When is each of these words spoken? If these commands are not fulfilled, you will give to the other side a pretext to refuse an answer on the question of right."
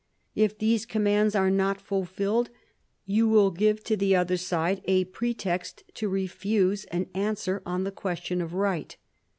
If 0.33 0.57
these 0.57 0.87
commands 0.87 1.35
are 1.35 1.51
not 1.51 1.79
fulfilled, 1.79 2.49
you 3.05 3.27
will 3.29 3.51
give 3.51 3.83
to 3.83 3.95
the 3.95 4.15
other 4.15 4.35
side 4.35 4.81
a 4.85 5.05
pretext 5.05 5.83
to 5.93 6.09
refuse 6.09 6.85
an 6.85 7.05
answer 7.13 7.61
on 7.67 7.83
the 7.83 7.91
question 7.91 8.41
of 8.41 8.55
right." 8.55 8.97